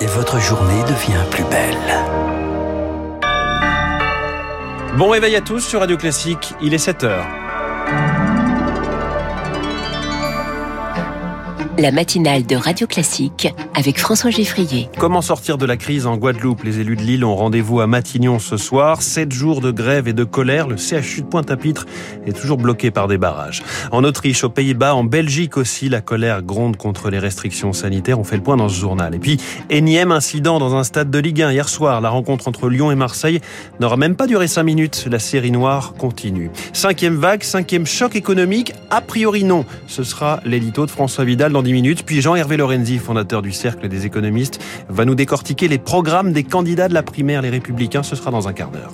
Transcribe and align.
et 0.00 0.06
votre 0.06 0.40
journée 0.40 0.82
devient 0.84 1.24
plus 1.30 1.44
belle. 1.44 1.76
Bon 4.96 5.08
réveil 5.08 5.36
à 5.36 5.40
tous 5.40 5.60
sur 5.60 5.80
Radio 5.80 5.96
Classique, 5.96 6.54
il 6.60 6.74
est 6.74 6.78
7 6.78 7.04
heures. 7.04 7.39
La 11.80 11.92
matinale 11.92 12.44
de 12.44 12.56
Radio 12.56 12.86
Classique 12.86 13.48
avec 13.74 13.98
François 13.98 14.30
Geffrier. 14.30 14.90
Comment 14.98 15.22
sortir 15.22 15.56
de 15.56 15.64
la 15.64 15.78
crise 15.78 16.06
en 16.06 16.18
Guadeloupe? 16.18 16.62
Les 16.62 16.80
élus 16.80 16.96
de 16.96 17.00
Lille 17.00 17.24
ont 17.24 17.34
rendez-vous 17.34 17.80
à 17.80 17.86
Matignon 17.86 18.38
ce 18.38 18.58
soir. 18.58 19.00
Sept 19.00 19.32
jours 19.32 19.62
de 19.62 19.70
grève 19.70 20.06
et 20.06 20.12
de 20.12 20.24
colère. 20.24 20.68
Le 20.68 20.76
CHU 20.76 21.22
de 21.22 21.26
Pointe-à-Pitre 21.26 21.86
est 22.26 22.38
toujours 22.38 22.58
bloqué 22.58 22.90
par 22.90 23.08
des 23.08 23.16
barrages. 23.16 23.62
En 23.92 24.04
Autriche, 24.04 24.44
aux 24.44 24.50
Pays-Bas, 24.50 24.94
en 24.94 25.04
Belgique 25.04 25.56
aussi, 25.56 25.88
la 25.88 26.02
colère 26.02 26.42
gronde 26.42 26.76
contre 26.76 27.08
les 27.08 27.18
restrictions 27.18 27.72
sanitaires. 27.72 28.18
On 28.18 28.24
fait 28.24 28.36
le 28.36 28.42
point 28.42 28.58
dans 28.58 28.68
ce 28.68 28.78
journal. 28.78 29.14
Et 29.14 29.18
puis, 29.18 29.38
énième 29.70 30.12
incident 30.12 30.58
dans 30.58 30.76
un 30.76 30.84
stade 30.84 31.10
de 31.10 31.18
Ligue 31.18 31.40
1 31.40 31.52
hier 31.52 31.68
soir. 31.70 32.02
La 32.02 32.10
rencontre 32.10 32.46
entre 32.46 32.68
Lyon 32.68 32.90
et 32.90 32.96
Marseille 32.96 33.40
n'aura 33.80 33.96
même 33.96 34.16
pas 34.16 34.26
duré 34.26 34.48
cinq 34.48 34.64
minutes. 34.64 35.06
La 35.10 35.18
série 35.18 35.50
noire 35.50 35.94
continue. 35.96 36.50
Cinquième 36.74 37.16
vague, 37.16 37.42
cinquième 37.42 37.86
choc 37.86 38.16
économique. 38.16 38.74
A 38.90 39.00
priori 39.00 39.44
non. 39.44 39.64
Ce 39.86 40.02
sera 40.02 40.40
l'édito 40.44 40.84
de 40.84 40.90
François 40.90 41.24
Vidal 41.24 41.52
dans 41.52 41.62
minutes. 41.72 42.04
Puis 42.04 42.20
Jean-Hervé 42.20 42.56
Lorenzi, 42.56 42.98
fondateur 42.98 43.42
du 43.42 43.52
Cercle 43.52 43.88
des 43.88 44.06
économistes, 44.06 44.60
va 44.88 45.04
nous 45.04 45.14
décortiquer 45.14 45.68
les 45.68 45.78
programmes 45.78 46.32
des 46.32 46.44
candidats 46.44 46.88
de 46.88 46.94
la 46.94 47.02
primaire 47.02 47.42
Les 47.42 47.50
Républicains. 47.50 48.02
Ce 48.02 48.16
sera 48.16 48.30
dans 48.30 48.48
un 48.48 48.52
quart 48.52 48.70
d'heure. 48.70 48.92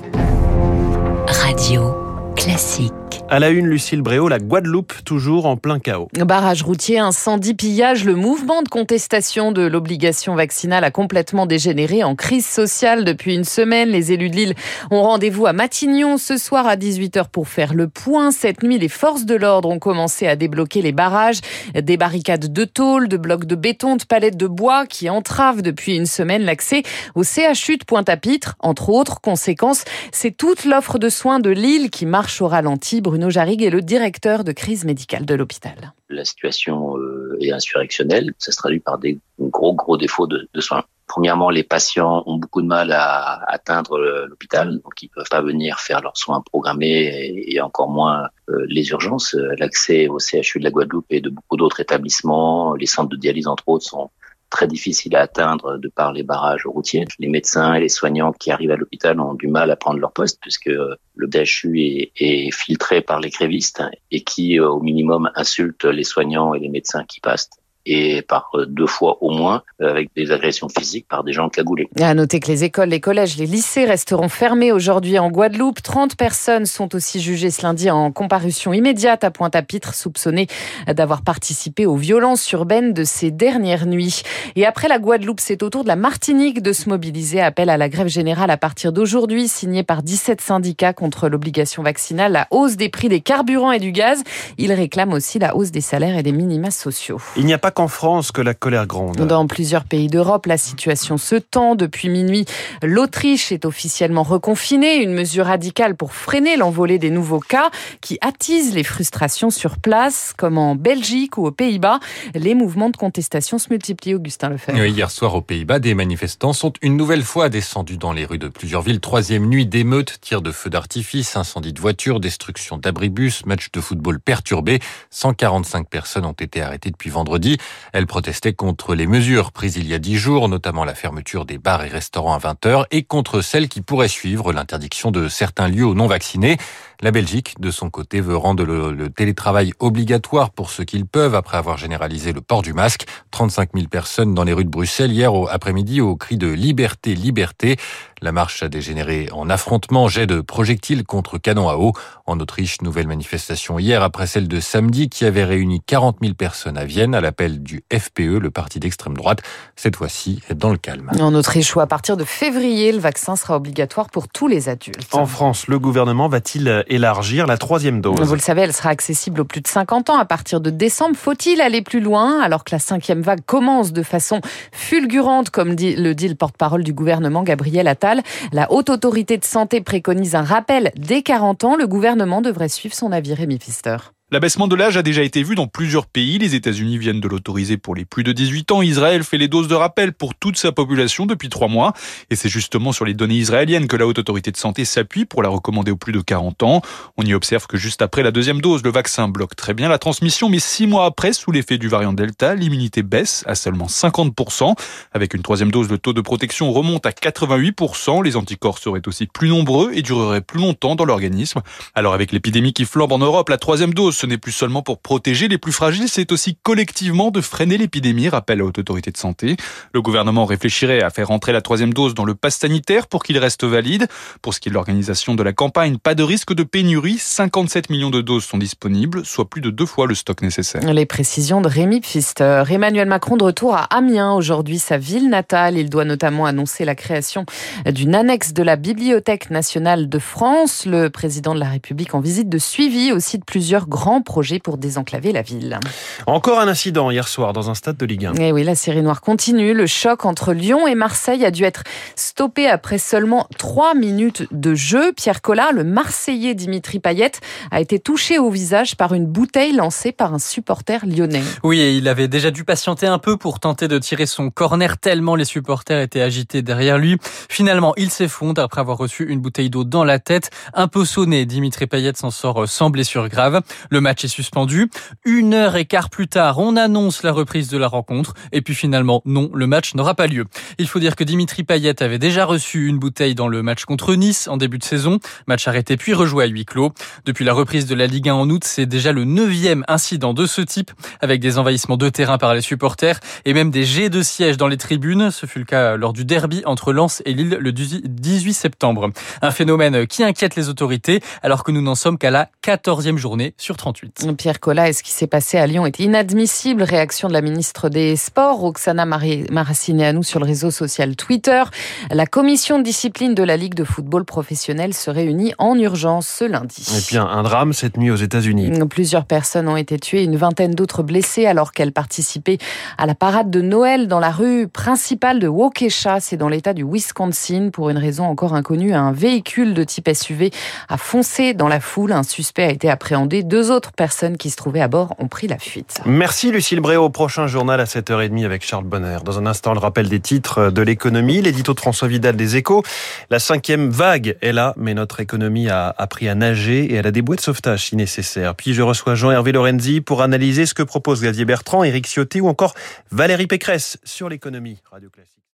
Radio 1.26 1.94
classique. 2.36 2.92
À 3.28 3.40
la 3.40 3.50
une, 3.50 3.66
Lucille 3.66 4.02
Bréau, 4.02 4.28
la 4.28 4.38
Guadeloupe 4.38 5.02
toujours 5.04 5.46
en 5.46 5.56
plein 5.56 5.80
chaos. 5.80 6.06
Barrage 6.14 6.62
routier, 6.62 7.00
incendie, 7.00 7.54
pillage, 7.54 8.04
le 8.04 8.14
mouvement 8.14 8.62
de 8.62 8.68
contestation 8.68 9.50
de 9.50 9.62
l'obligation 9.62 10.36
vaccinale 10.36 10.84
a 10.84 10.92
complètement 10.92 11.44
dégénéré 11.44 12.04
en 12.04 12.14
crise 12.14 12.46
sociale 12.46 13.04
depuis 13.04 13.34
une 13.34 13.42
semaine. 13.42 13.88
Les 13.88 14.12
élus 14.12 14.30
de 14.30 14.36
Lille 14.36 14.54
ont 14.92 15.02
rendez-vous 15.02 15.44
à 15.46 15.52
Matignon 15.52 16.18
ce 16.18 16.36
soir 16.36 16.68
à 16.68 16.76
18h 16.76 17.24
pour 17.32 17.48
faire 17.48 17.74
le 17.74 17.88
point. 17.88 18.30
Cette 18.30 18.62
nuit, 18.62 18.78
les 18.78 18.88
forces 18.88 19.24
de 19.24 19.34
l'ordre 19.34 19.70
ont 19.70 19.80
commencé 19.80 20.28
à 20.28 20.36
débloquer 20.36 20.80
les 20.80 20.92
barrages, 20.92 21.40
des 21.74 21.96
barricades 21.96 22.52
de 22.52 22.64
tôle, 22.64 23.08
de 23.08 23.16
blocs 23.16 23.46
de 23.46 23.56
béton, 23.56 23.96
de 23.96 24.04
palettes 24.04 24.36
de 24.36 24.46
bois 24.46 24.86
qui 24.86 25.10
entravent 25.10 25.62
depuis 25.62 25.96
une 25.96 26.06
semaine 26.06 26.42
l'accès 26.42 26.84
au 27.16 27.24
CHU 27.24 27.76
de 27.76 27.84
Pointe-à-Pitre. 27.84 28.54
Entre 28.60 28.88
autres 28.88 29.20
conséquences, 29.20 29.82
c'est 30.12 30.36
toute 30.36 30.64
l'offre 30.64 31.00
de 31.00 31.08
soins 31.08 31.40
de 31.40 31.50
Lille 31.50 31.90
qui 31.90 32.06
marche 32.06 32.40
au 32.40 32.46
ralenti. 32.46 33.02
Bruno 33.16 33.30
est 33.30 33.70
le 33.70 33.80
directeur 33.80 34.44
de 34.44 34.52
crise 34.52 34.84
médicale 34.84 35.24
de 35.24 35.34
l'hôpital. 35.34 35.94
La 36.10 36.26
situation 36.26 36.98
euh, 36.98 37.38
est 37.40 37.50
insurrectionnelle. 37.50 38.34
Ça 38.36 38.52
se 38.52 38.58
traduit 38.58 38.80
par 38.80 38.98
des 38.98 39.18
gros, 39.40 39.72
gros 39.72 39.96
défauts 39.96 40.26
de, 40.26 40.46
soins. 40.58 40.84
Premièrement, 41.06 41.48
les 41.48 41.62
patients 41.62 42.22
ont 42.26 42.36
beaucoup 42.36 42.60
de 42.60 42.66
mal 42.66 42.92
à 42.92 43.42
atteindre 43.50 43.98
l'hôpital, 44.28 44.80
donc 44.84 45.02
ils 45.02 45.08
peuvent 45.08 45.30
pas 45.30 45.40
venir 45.40 45.78
faire 45.78 46.02
leurs 46.02 46.18
soins 46.18 46.42
programmés 46.42 47.32
et, 47.46 47.58
encore 47.62 47.88
moins 47.88 48.28
euh, 48.50 48.66
les 48.68 48.86
urgences. 48.90 49.34
L'accès 49.58 50.08
au 50.08 50.18
CHU 50.18 50.58
de 50.58 50.64
la 50.64 50.70
Guadeloupe 50.70 51.06
et 51.08 51.22
de 51.22 51.30
beaucoup 51.30 51.56
d'autres 51.56 51.80
établissements, 51.80 52.74
les 52.74 52.84
centres 52.84 53.08
de 53.08 53.16
dialyse 53.16 53.46
entre 53.46 53.66
autres, 53.66 53.86
sont 53.86 54.10
très 54.50 54.66
difficile 54.66 55.16
à 55.16 55.22
atteindre 55.22 55.78
de 55.78 55.88
par 55.88 56.12
les 56.12 56.22
barrages 56.22 56.66
routiers. 56.66 57.04
Les 57.18 57.28
médecins 57.28 57.74
et 57.74 57.80
les 57.80 57.88
soignants 57.88 58.32
qui 58.32 58.50
arrivent 58.50 58.70
à 58.70 58.76
l'hôpital 58.76 59.20
ont 59.20 59.34
du 59.34 59.48
mal 59.48 59.70
à 59.70 59.76
prendre 59.76 59.98
leur 59.98 60.12
poste 60.12 60.38
puisque 60.40 60.66
le 60.66 61.26
DHU 61.26 62.10
est, 62.16 62.50
filtré 62.52 63.00
par 63.00 63.20
les 63.20 63.30
grévistes 63.30 63.82
et 64.10 64.22
qui, 64.22 64.60
au 64.60 64.80
minimum, 64.80 65.30
insulte 65.34 65.84
les 65.84 66.04
soignants 66.04 66.54
et 66.54 66.60
les 66.60 66.68
médecins 66.68 67.04
qui 67.04 67.20
passent 67.20 67.50
et 67.86 68.22
par 68.22 68.50
euh, 68.54 68.66
deux 68.66 68.86
fois 68.86 69.18
au 69.20 69.30
moins 69.30 69.62
euh, 69.80 69.88
avec 69.88 70.10
des 70.16 70.32
agressions 70.32 70.68
physiques 70.68 71.06
par 71.08 71.24
des 71.24 71.32
gens 71.32 71.48
cagoulés. 71.48 71.88
À 72.00 72.12
noter 72.14 72.40
que 72.40 72.48
les 72.48 72.64
écoles, 72.64 72.88
les 72.88 73.00
collèges, 73.00 73.36
les 73.36 73.46
lycées 73.46 73.84
resteront 73.84 74.28
fermés 74.28 74.72
aujourd'hui 74.72 75.18
en 75.18 75.30
Guadeloupe. 75.30 75.80
30 75.82 76.16
personnes 76.16 76.66
sont 76.66 76.94
aussi 76.94 77.20
jugées 77.20 77.50
ce 77.50 77.62
lundi 77.62 77.90
en 77.90 78.10
comparution 78.10 78.72
immédiate 78.72 79.24
à 79.24 79.30
Pointe-à-Pitre, 79.30 79.94
soupçonnées 79.94 80.48
d'avoir 80.88 81.22
participé 81.22 81.86
aux 81.86 81.96
violences 81.96 82.50
urbaines 82.52 82.92
de 82.92 83.04
ces 83.04 83.30
dernières 83.30 83.86
nuits. 83.86 84.22
Et 84.56 84.66
après 84.66 84.88
la 84.88 84.98
Guadeloupe, 84.98 85.40
c'est 85.40 85.62
au 85.62 85.70
tour 85.70 85.84
de 85.84 85.88
la 85.88 85.96
Martinique 85.96 86.62
de 86.62 86.72
se 86.72 86.88
mobiliser. 86.88 87.40
Appel 87.40 87.70
à 87.70 87.76
la 87.76 87.88
grève 87.88 88.08
générale 88.08 88.50
à 88.50 88.56
partir 88.56 88.92
d'aujourd'hui, 88.92 89.48
signé 89.48 89.84
par 89.84 90.02
17 90.02 90.40
syndicats 90.40 90.92
contre 90.92 91.28
l'obligation 91.28 91.82
vaccinale, 91.82 92.32
la 92.32 92.48
hausse 92.50 92.76
des 92.76 92.88
prix 92.88 93.08
des 93.08 93.20
carburants 93.20 93.72
et 93.72 93.78
du 93.78 93.92
gaz. 93.92 94.22
Ils 94.58 94.72
réclament 94.72 95.12
aussi 95.12 95.38
la 95.38 95.54
hausse 95.54 95.70
des 95.70 95.80
salaires 95.80 96.16
et 96.16 96.22
des 96.22 96.32
minima 96.32 96.70
sociaux. 96.70 97.20
Il 97.36 97.46
n'y 97.46 97.54
a 97.54 97.58
pas 97.58 97.70
qu'en 97.76 97.88
France 97.88 98.32
que 98.32 98.40
la 98.40 98.54
colère 98.54 98.86
gronde. 98.86 99.16
Dans 99.16 99.46
plusieurs 99.46 99.84
pays 99.84 100.08
d'Europe, 100.08 100.46
la 100.46 100.56
situation 100.56 101.18
se 101.18 101.36
tend. 101.36 101.74
Depuis 101.74 102.08
minuit, 102.08 102.46
l'Autriche 102.82 103.52
est 103.52 103.66
officiellement 103.66 104.22
reconfinée, 104.22 105.02
une 105.02 105.12
mesure 105.12 105.44
radicale 105.44 105.94
pour 105.94 106.14
freiner 106.14 106.56
l'envolée 106.56 106.98
des 106.98 107.10
nouveaux 107.10 107.38
cas 107.38 107.70
qui 108.00 108.16
attise 108.22 108.74
les 108.74 108.82
frustrations 108.82 109.50
sur 109.50 109.76
place, 109.76 110.32
comme 110.34 110.56
en 110.56 110.74
Belgique 110.74 111.36
ou 111.36 111.46
aux 111.46 111.50
Pays-Bas. 111.50 112.00
Les 112.34 112.54
mouvements 112.54 112.88
de 112.88 112.96
contestation 112.96 113.58
se 113.58 113.66
multiplient, 113.68 114.14
Augustin 114.14 114.48
Lefebvre. 114.48 114.82
hier 114.82 115.10
soir 115.10 115.34
aux 115.34 115.42
Pays-Bas, 115.42 115.78
des 115.78 115.92
manifestants 115.92 116.54
sont 116.54 116.72
une 116.80 116.96
nouvelle 116.96 117.24
fois 117.24 117.50
descendus 117.50 117.98
dans 117.98 118.14
les 118.14 118.24
rues 118.24 118.38
de 118.38 118.48
plusieurs 118.48 118.80
villes. 118.80 119.00
Troisième 119.00 119.46
nuit 119.50 119.66
d'émeutes, 119.66 120.18
tirs 120.22 120.40
de 120.40 120.50
feux 120.50 120.70
d'artifice, 120.70 121.36
incendie 121.36 121.74
de 121.74 121.80
voitures, 121.80 122.20
destruction 122.20 122.78
d'abribus, 122.78 123.44
match 123.44 123.70
de 123.70 123.82
football 123.82 124.18
perturbé. 124.18 124.80
145 125.10 125.90
personnes 125.90 126.24
ont 126.24 126.32
été 126.32 126.62
arrêtées 126.62 126.90
depuis 126.90 127.10
vendredi. 127.10 127.58
Elle 127.92 128.06
protestait 128.06 128.52
contre 128.52 128.94
les 128.94 129.06
mesures 129.06 129.52
prises 129.52 129.76
il 129.76 129.86
y 129.88 129.94
a 129.94 129.98
dix 129.98 130.16
jours, 130.16 130.48
notamment 130.48 130.84
la 130.84 130.94
fermeture 130.94 131.44
des 131.44 131.58
bars 131.58 131.84
et 131.84 131.88
restaurants 131.88 132.34
à 132.34 132.38
20 132.38 132.66
heures, 132.66 132.86
et 132.90 133.02
contre 133.02 133.40
celles 133.40 133.68
qui 133.68 133.80
pourraient 133.80 134.08
suivre 134.08 134.52
l'interdiction 134.52 135.10
de 135.10 135.28
certains 135.28 135.68
lieux 135.68 135.86
aux 135.86 135.94
non-vaccinés. 135.94 136.56
La 137.02 137.10
Belgique, 137.10 137.54
de 137.60 137.70
son 137.70 137.90
côté, 137.90 138.20
veut 138.20 138.36
rendre 138.36 138.64
le, 138.64 139.10
télétravail 139.10 139.72
obligatoire 139.78 140.50
pour 140.50 140.70
ceux 140.70 140.84
qui 140.84 140.98
le 140.98 141.04
peuvent 141.04 141.34
après 141.34 141.56
avoir 141.56 141.76
généralisé 141.76 142.32
le 142.32 142.40
port 142.40 142.62
du 142.62 142.72
masque. 142.72 143.06
35 143.30 143.70
000 143.74 143.88
personnes 143.88 144.34
dans 144.34 144.44
les 144.44 144.52
rues 144.52 144.64
de 144.64 144.70
Bruxelles 144.70 145.12
hier 145.12 145.32
après-midi 145.50 146.00
au 146.00 146.16
cri 146.16 146.36
de 146.36 146.48
liberté, 146.48 147.14
liberté. 147.14 147.76
La 148.22 148.32
marche 148.32 148.62
a 148.62 148.68
dégénéré 148.68 149.28
en 149.32 149.50
affrontement, 149.50 150.08
jet 150.08 150.26
de 150.26 150.40
projectiles 150.40 151.04
contre 151.04 151.36
canons 151.36 151.68
à 151.68 151.76
eau. 151.76 151.92
En 152.24 152.40
Autriche, 152.40 152.80
nouvelle 152.80 153.06
manifestation 153.06 153.78
hier 153.78 154.02
après 154.02 154.26
celle 154.26 154.48
de 154.48 154.58
samedi 154.58 155.10
qui 155.10 155.26
avait 155.26 155.44
réuni 155.44 155.82
40 155.86 156.16
000 156.22 156.32
personnes 156.32 156.78
à 156.78 156.86
Vienne 156.86 157.14
à 157.14 157.20
l'appel 157.20 157.62
du 157.62 157.84
FPE, 157.92 158.40
le 158.40 158.50
parti 158.50 158.80
d'extrême 158.80 159.14
droite. 159.14 159.42
Cette 159.76 159.96
fois-ci, 159.96 160.40
dans 160.54 160.70
le 160.70 160.78
calme. 160.78 161.10
En 161.20 161.34
Autriche, 161.34 161.76
à 161.76 161.86
partir 161.86 162.16
de 162.16 162.24
février, 162.24 162.90
le 162.92 162.98
vaccin 162.98 163.36
sera 163.36 163.56
obligatoire 163.56 164.08
pour 164.08 164.28
tous 164.28 164.48
les 164.48 164.70
adultes. 164.70 165.08
En 165.12 165.26
France, 165.26 165.68
le 165.68 165.78
gouvernement 165.78 166.28
va-t-il 166.28 166.85
élargir 166.88 167.46
la 167.46 167.56
troisième 167.56 168.00
dose. 168.00 168.20
Vous 168.20 168.34
le 168.34 168.40
savez, 168.40 168.62
elle 168.62 168.72
sera 168.72 168.90
accessible 168.90 169.40
aux 169.40 169.44
plus 169.44 169.60
de 169.60 169.68
50 169.68 170.10
ans 170.10 170.18
à 170.18 170.24
partir 170.24 170.60
de 170.60 170.70
décembre. 170.70 171.16
Faut-il 171.16 171.60
aller 171.60 171.82
plus 171.82 172.00
loin 172.00 172.40
alors 172.40 172.64
que 172.64 172.74
la 172.74 172.78
cinquième 172.78 173.22
vague 173.22 173.44
commence 173.44 173.92
de 173.92 174.02
façon 174.02 174.40
fulgurante, 174.72 175.50
comme 175.50 175.70
le 175.70 176.14
dit 176.14 176.28
le 176.28 176.34
porte-parole 176.34 176.84
du 176.84 176.92
gouvernement, 176.92 177.42
Gabriel 177.42 177.88
Attal? 177.88 178.22
La 178.52 178.72
haute 178.72 178.90
autorité 178.90 179.38
de 179.38 179.44
santé 179.44 179.80
préconise 179.80 180.34
un 180.34 180.42
rappel 180.42 180.92
dès 180.96 181.22
40 181.22 181.64
ans. 181.64 181.76
Le 181.76 181.86
gouvernement 181.86 182.40
devrait 182.40 182.68
suivre 182.68 182.94
son 182.94 183.12
avis, 183.12 183.34
Rémi 183.34 183.58
Pfister. 183.58 183.96
L'abaissement 184.32 184.66
de 184.66 184.74
l'âge 184.74 184.96
a 184.96 185.04
déjà 185.04 185.22
été 185.22 185.44
vu 185.44 185.54
dans 185.54 185.68
plusieurs 185.68 186.06
pays. 186.06 186.38
Les 186.38 186.56
États-Unis 186.56 186.98
viennent 186.98 187.20
de 187.20 187.28
l'autoriser 187.28 187.76
pour 187.76 187.94
les 187.94 188.04
plus 188.04 188.24
de 188.24 188.32
18 188.32 188.72
ans. 188.72 188.82
Israël 188.82 189.22
fait 189.22 189.38
les 189.38 189.46
doses 189.46 189.68
de 189.68 189.76
rappel 189.76 190.12
pour 190.12 190.34
toute 190.34 190.56
sa 190.56 190.72
population 190.72 191.26
depuis 191.26 191.48
trois 191.48 191.68
mois. 191.68 191.92
Et 192.28 192.34
c'est 192.34 192.48
justement 192.48 192.90
sur 192.90 193.04
les 193.04 193.14
données 193.14 193.36
israéliennes 193.36 193.86
que 193.86 193.94
la 193.94 194.04
Haute 194.04 194.18
Autorité 194.18 194.50
de 194.50 194.56
Santé 194.56 194.84
s'appuie 194.84 195.26
pour 195.26 195.44
la 195.44 195.48
recommander 195.48 195.92
aux 195.92 195.96
plus 195.96 196.10
de 196.10 196.20
40 196.20 196.64
ans. 196.64 196.82
On 197.16 197.22
y 197.22 197.34
observe 197.34 197.68
que 197.68 197.76
juste 197.76 198.02
après 198.02 198.24
la 198.24 198.32
deuxième 198.32 198.60
dose, 198.60 198.82
le 198.82 198.90
vaccin 198.90 199.28
bloque 199.28 199.54
très 199.54 199.74
bien 199.74 199.88
la 199.88 199.98
transmission, 199.98 200.48
mais 200.48 200.58
six 200.58 200.88
mois 200.88 201.04
après, 201.04 201.32
sous 201.32 201.52
l'effet 201.52 201.78
du 201.78 201.86
variant 201.86 202.12
Delta, 202.12 202.56
l'immunité 202.56 203.04
baisse 203.04 203.44
à 203.46 203.54
seulement 203.54 203.86
50%. 203.86 204.74
Avec 205.12 205.34
une 205.34 205.42
troisième 205.42 205.70
dose, 205.70 205.88
le 205.88 205.98
taux 205.98 206.14
de 206.14 206.20
protection 206.20 206.72
remonte 206.72 207.06
à 207.06 207.10
88%. 207.10 208.24
Les 208.24 208.34
anticorps 208.34 208.78
seraient 208.78 209.06
aussi 209.06 209.26
plus 209.26 209.50
nombreux 209.50 209.92
et 209.94 210.02
dureraient 210.02 210.40
plus 210.40 210.58
longtemps 210.58 210.96
dans 210.96 211.04
l'organisme. 211.04 211.60
Alors 211.94 212.12
avec 212.12 212.32
l'épidémie 212.32 212.72
qui 212.72 212.86
flambe 212.86 213.12
en 213.12 213.18
Europe, 213.18 213.50
la 213.50 213.58
troisième 213.58 213.94
dose 213.94 214.15
ce 214.16 214.26
n'est 214.26 214.38
plus 214.38 214.52
seulement 214.52 214.82
pour 214.82 214.98
protéger 214.98 215.46
les 215.46 215.58
plus 215.58 215.72
fragiles, 215.72 216.08
c'est 216.08 216.32
aussi 216.32 216.56
collectivement 216.62 217.30
de 217.30 217.40
freiner 217.40 217.76
l'épidémie, 217.76 218.28
rappelle 218.28 218.58
la 218.58 218.64
Haute 218.64 218.78
Autorité 218.78 219.10
de 219.10 219.16
Santé. 219.16 219.56
Le 219.92 220.00
gouvernement 220.00 220.46
réfléchirait 220.46 221.02
à 221.02 221.10
faire 221.10 221.30
entrer 221.30 221.52
la 221.52 221.60
troisième 221.60 221.92
dose 221.92 222.14
dans 222.14 222.24
le 222.24 222.34
pass 222.34 222.56
sanitaire 222.56 223.06
pour 223.06 223.22
qu'il 223.22 223.36
reste 223.38 223.64
valide. 223.64 224.08
Pour 224.40 224.54
ce 224.54 224.60
qui 224.60 224.68
est 224.68 224.70
de 224.70 224.74
l'organisation 224.74 225.34
de 225.34 225.42
la 225.42 225.52
campagne, 225.52 225.98
pas 225.98 226.14
de 226.14 226.22
risque 226.22 226.54
de 226.54 226.62
pénurie. 226.62 227.18
57 227.18 227.90
millions 227.90 228.10
de 228.10 228.22
doses 228.22 228.44
sont 228.44 228.56
disponibles, 228.56 229.24
soit 229.26 229.50
plus 229.50 229.60
de 229.60 229.70
deux 229.70 229.86
fois 229.86 230.06
le 230.06 230.14
stock 230.14 230.40
nécessaire. 230.40 230.80
Les 230.80 231.06
précisions 231.06 231.60
de 231.60 231.68
Rémi 231.68 232.00
Pfister. 232.00 232.64
Emmanuel 232.70 233.08
Macron 233.08 233.36
de 233.36 233.44
retour 233.44 233.74
à 233.74 233.84
Amiens 233.94 234.32
aujourd'hui, 234.32 234.78
sa 234.78 234.96
ville 234.96 235.28
natale. 235.28 235.76
Il 235.76 235.90
doit 235.90 236.06
notamment 236.06 236.46
annoncer 236.46 236.86
la 236.86 236.94
création 236.94 237.44
d'une 237.84 238.14
annexe 238.14 238.54
de 238.54 238.62
la 238.62 238.76
Bibliothèque 238.76 239.50
nationale 239.50 240.08
de 240.08 240.18
France. 240.18 240.86
Le 240.86 241.10
président 241.10 241.54
de 241.54 241.60
la 241.60 241.68
République 241.68 242.14
en 242.14 242.20
visite 242.20 242.48
de 242.48 242.58
suivi 242.58 243.12
aussi 243.12 243.38
de 243.38 243.44
plusieurs 243.44 243.86
grands 243.88 244.05
grand 244.06 244.22
projet 244.22 244.60
pour 244.60 244.78
désenclaver 244.78 245.32
la 245.32 245.42
ville. 245.42 245.80
Encore 246.28 246.60
un 246.60 246.68
incident 246.68 247.10
hier 247.10 247.26
soir 247.26 247.52
dans 247.52 247.70
un 247.70 247.74
stade 247.74 247.96
de 247.96 248.06
Ligue 248.06 248.26
1. 248.26 248.34
Et 248.34 248.52
oui, 248.52 248.62
la 248.62 248.76
série 248.76 249.02
noire 249.02 249.20
continue. 249.20 249.74
Le 249.74 249.88
choc 249.88 250.24
entre 250.24 250.52
Lyon 250.52 250.86
et 250.86 250.94
Marseille 250.94 251.44
a 251.44 251.50
dû 251.50 251.64
être 251.64 251.82
stoppé 252.14 252.68
après 252.68 252.98
seulement 252.98 253.48
trois 253.58 253.96
minutes 253.96 254.46
de 254.52 254.76
jeu. 254.76 255.12
Pierre 255.12 255.42
Collard, 255.42 255.72
le 255.72 255.82
Marseillais 255.82 256.54
Dimitri 256.54 257.00
Payet, 257.00 257.32
a 257.72 257.80
été 257.80 257.98
touché 257.98 258.38
au 258.38 258.48
visage 258.48 258.94
par 258.94 259.12
une 259.12 259.26
bouteille 259.26 259.72
lancée 259.72 260.12
par 260.12 260.32
un 260.32 260.38
supporter 260.38 261.04
lyonnais. 261.04 261.42
Oui, 261.64 261.80
et 261.80 261.96
il 261.96 262.06
avait 262.06 262.28
déjà 262.28 262.52
dû 262.52 262.62
patienter 262.62 263.08
un 263.08 263.18
peu 263.18 263.36
pour 263.36 263.58
tenter 263.58 263.88
de 263.88 263.98
tirer 263.98 264.26
son 264.26 264.50
corner 264.50 264.98
tellement 264.98 265.34
les 265.34 265.44
supporters 265.44 266.00
étaient 266.00 266.22
agités 266.22 266.62
derrière 266.62 266.98
lui. 266.98 267.18
Finalement, 267.48 267.92
il 267.96 268.10
s'effondre 268.10 268.62
après 268.62 268.80
avoir 268.80 268.98
reçu 268.98 269.26
une 269.28 269.40
bouteille 269.40 269.68
d'eau 269.68 269.82
dans 269.82 270.04
la 270.04 270.20
tête. 270.20 270.50
Un 270.74 270.86
peu 270.86 271.04
sonné, 271.04 271.44
Dimitri 271.44 271.88
Payet 271.88 272.12
s'en 272.14 272.30
sort 272.30 272.68
sans 272.68 272.90
blessure 272.90 273.28
grave. 273.28 273.62
Le 273.95 273.95
match 274.00 274.24
est 274.24 274.28
suspendu. 274.28 274.90
Une 275.24 275.54
heure 275.54 275.76
et 275.76 275.84
quart 275.84 276.10
plus 276.10 276.28
tard, 276.28 276.58
on 276.58 276.76
annonce 276.76 277.22
la 277.22 277.32
reprise 277.32 277.68
de 277.68 277.78
la 277.78 277.88
rencontre. 277.88 278.34
Et 278.52 278.62
puis 278.62 278.74
finalement, 278.74 279.22
non, 279.24 279.50
le 279.54 279.66
match 279.66 279.94
n'aura 279.94 280.14
pas 280.14 280.26
lieu. 280.26 280.46
Il 280.78 280.88
faut 280.88 280.98
dire 280.98 281.16
que 281.16 281.24
Dimitri 281.24 281.64
Payet 281.64 282.02
avait 282.02 282.18
déjà 282.18 282.44
reçu 282.44 282.86
une 282.86 282.98
bouteille 282.98 283.34
dans 283.34 283.48
le 283.48 283.62
match 283.62 283.84
contre 283.84 284.14
Nice 284.14 284.48
en 284.48 284.56
début 284.56 284.78
de 284.78 284.84
saison. 284.84 285.18
Match 285.46 285.66
arrêté 285.68 285.96
puis 285.96 286.14
rejoué 286.14 286.44
à 286.44 286.46
huis 286.46 286.64
clos. 286.64 286.92
Depuis 287.24 287.44
la 287.44 287.52
reprise 287.52 287.86
de 287.86 287.94
la 287.94 288.06
Ligue 288.06 288.28
1 288.28 288.34
en 288.34 288.50
août, 288.50 288.64
c'est 288.64 288.86
déjà 288.86 289.12
le 289.12 289.24
neuvième 289.24 289.84
incident 289.88 290.34
de 290.34 290.46
ce 290.46 290.60
type, 290.60 290.90
avec 291.20 291.40
des 291.40 291.58
envahissements 291.58 291.96
de 291.96 292.08
terrain 292.08 292.38
par 292.38 292.54
les 292.54 292.60
supporters 292.60 293.20
et 293.44 293.54
même 293.54 293.70
des 293.70 293.84
jets 293.84 294.10
de 294.10 294.22
sièges 294.22 294.56
dans 294.56 294.68
les 294.68 294.76
tribunes. 294.76 295.30
Ce 295.30 295.46
fut 295.46 295.58
le 295.58 295.64
cas 295.64 295.96
lors 295.96 296.12
du 296.12 296.24
derby 296.24 296.62
entre 296.64 296.92
Lens 296.92 297.22
et 297.24 297.34
Lille 297.34 297.58
le 297.60 297.72
18 297.72 298.52
septembre. 298.52 299.10
Un 299.42 299.50
phénomène 299.50 300.06
qui 300.06 300.22
inquiète 300.22 300.56
les 300.56 300.68
autorités 300.68 301.20
alors 301.42 301.64
que 301.64 301.72
nous 301.72 301.82
n'en 301.82 301.94
sommes 301.94 302.18
qu'à 302.18 302.30
la 302.30 302.48
14e 302.64 303.16
journée 303.16 303.54
sur 303.56 303.76
38. 303.86 304.36
Pierre 304.36 304.58
Collat, 304.58 304.88
est-ce 304.88 305.04
qui 305.04 305.12
s'est 305.12 305.28
passé 305.28 305.58
à 305.58 305.66
Lyon? 305.68 305.86
Est 305.86 306.00
inadmissible 306.00 306.82
Réaction 306.82 307.28
de 307.28 307.32
la 307.32 307.40
ministre 307.40 307.88
des 307.88 308.16
Sports, 308.16 308.58
Roxana 308.58 309.06
Maracineanu 309.06 310.24
sur 310.24 310.40
le 310.40 310.46
réseau 310.46 310.72
social 310.72 311.14
Twitter. 311.14 311.62
La 312.10 312.26
commission 312.26 312.78
de 312.80 312.82
discipline 312.82 313.36
de 313.36 313.44
la 313.44 313.56
Ligue 313.56 313.74
de 313.74 313.84
football 313.84 314.24
professionnel 314.24 314.92
se 314.92 315.08
réunit 315.08 315.54
en 315.58 315.78
urgence 315.78 316.26
ce 316.26 316.44
lundi. 316.44 316.84
Et 316.98 317.00
puis 317.00 317.16
un 317.16 317.42
drame 317.44 317.72
cette 317.72 317.96
nuit 317.96 318.10
aux 318.10 318.16
États-Unis. 318.16 318.72
Plusieurs 318.90 319.24
personnes 319.24 319.68
ont 319.68 319.76
été 319.76 320.00
tuées, 320.00 320.24
une 320.24 320.36
vingtaine 320.36 320.72
d'autres 320.72 321.04
blessées 321.04 321.46
alors 321.46 321.70
qu'elles 321.70 321.92
participaient 321.92 322.58
à 322.98 323.06
la 323.06 323.14
parade 323.14 323.50
de 323.50 323.60
Noël 323.60 324.08
dans 324.08 324.18
la 324.18 324.32
rue 324.32 324.66
principale 324.66 325.38
de 325.38 325.46
Waukesha, 325.46 326.18
c'est 326.18 326.36
dans 326.36 326.48
l'état 326.48 326.72
du 326.72 326.84
Wisconsin. 326.84 327.70
Pour 327.72 327.90
une 327.90 327.98
raison 327.98 328.24
encore 328.24 328.54
inconnue, 328.54 328.94
un 328.94 329.12
véhicule 329.12 329.74
de 329.74 329.84
type 329.84 330.10
SUV 330.12 330.50
a 330.88 330.96
foncé 330.96 331.54
dans 331.54 331.68
la 331.68 331.78
foule. 331.78 332.10
Un 332.10 332.24
suspect 332.24 332.64
a 332.64 332.70
été 332.70 332.90
appréhendé. 332.90 333.44
Deux 333.44 333.70
autres 333.70 333.75
personnes 333.94 334.36
qui 334.36 334.50
se 334.50 334.56
trouvaient 334.56 334.80
à 334.80 334.88
bord 334.88 335.14
ont 335.18 335.28
pris 335.28 335.46
la 335.46 335.58
fuite. 335.58 336.00
Merci 336.04 336.50
Lucille 336.50 336.80
Bréau. 336.80 337.08
Prochain 337.10 337.46
journal 337.46 337.80
à 337.80 337.84
7h30 337.84 338.44
avec 338.44 338.64
Charles 338.64 338.84
Bonner. 338.84 339.18
Dans 339.24 339.38
un 339.38 339.46
instant, 339.46 339.72
le 339.72 339.78
rappel 339.78 340.08
des 340.08 340.20
titres 340.20 340.70
de 340.70 340.82
l'économie, 340.82 341.42
l'édito 341.42 341.74
de 341.74 341.80
François 341.80 342.08
Vidal 342.08 342.36
des 342.36 342.56
Échos. 342.56 342.82
La 343.30 343.38
cinquième 343.38 343.90
vague 343.90 344.36
est 344.42 344.52
là, 344.52 344.74
mais 344.76 344.94
notre 344.94 345.20
économie 345.20 345.68
a 345.68 345.94
appris 345.96 346.28
à 346.28 346.34
nager 346.34 346.84
et 346.84 346.94
elle 346.94 347.06
a 347.06 347.10
des 347.10 347.22
boîtes 347.22 347.38
de 347.38 347.44
sauvetage 347.44 347.86
si 347.86 347.96
nécessaire. 347.96 348.54
Puis 348.54 348.74
je 348.74 348.82
reçois 348.82 349.14
Jean-Hervé 349.14 349.52
Lorenzi 349.52 350.00
pour 350.00 350.22
analyser 350.22 350.66
ce 350.66 350.74
que 350.74 350.82
propose 350.82 351.20
Xavier 351.20 351.44
Bertrand, 351.44 351.84
Éric 351.84 352.06
Ciotti 352.06 352.40
ou 352.40 352.48
encore 352.48 352.74
Valérie 353.10 353.46
Pécresse 353.46 353.98
sur 354.04 354.28
l'économie. 354.28 354.80